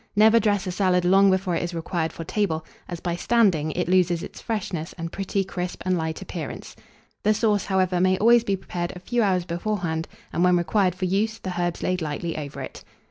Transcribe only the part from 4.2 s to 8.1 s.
its freshness and pretty crisp and light appearance; the sauce, however,